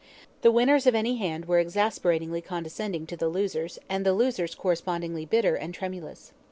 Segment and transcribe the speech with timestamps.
[0.41, 5.25] The winners of any hand were exasperatingly condescending to the losers, and the losers correspondingly
[5.27, 6.33] bitter and tremulous.